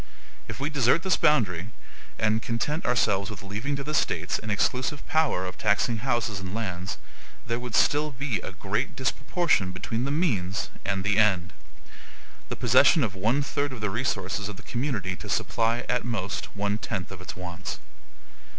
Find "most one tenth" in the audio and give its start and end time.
16.03-17.11